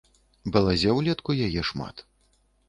[0.55, 1.95] Балазе ўлетку яе шмат.